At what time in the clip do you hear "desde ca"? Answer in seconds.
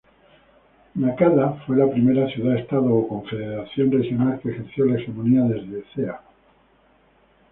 5.43-6.23